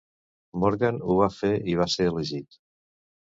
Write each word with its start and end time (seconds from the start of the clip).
Morgan 0.61 0.97
ho 1.09 1.17
va 1.19 1.27
fer 1.35 1.51
i 1.75 1.77
va 1.83 1.87
ser 1.97 2.09
elegit. 2.13 2.59